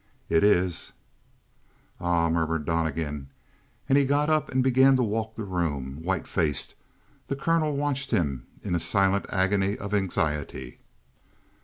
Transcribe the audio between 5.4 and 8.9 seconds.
room, white faced; the colonel watched him in a